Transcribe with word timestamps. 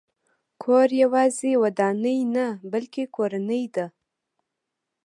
کور 0.63 0.87
یوازې 1.03 1.51
ودانۍ 1.63 2.19
نه، 2.35 2.47
بلکې 2.71 3.03
کورنۍ 3.15 3.63
ده. 3.75 3.85